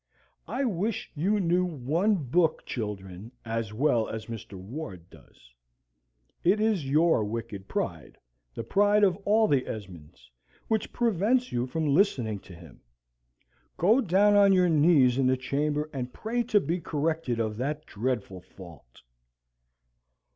[0.47, 4.53] I wish you knew one book, children, as well as Mr.
[4.53, 5.53] Ward does.
[6.43, 8.17] It is your wicked pride
[8.55, 10.31] the pride of all the Esmonds
[10.67, 12.81] which prevents you from listening to him.
[13.77, 17.85] Go down on your knees in your chamber and pray to be corrected of that
[17.85, 19.03] dreadful fault."